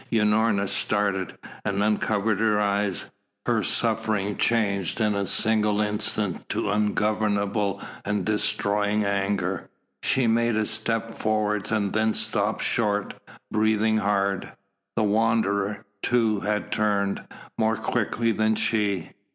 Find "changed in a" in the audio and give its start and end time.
4.35-5.27